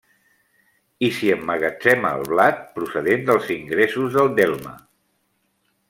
[1.07, 4.77] I s'hi emmagatzema el blat, procedent dels ingressos del delme.